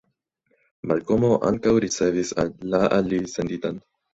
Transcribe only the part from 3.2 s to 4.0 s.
senditan.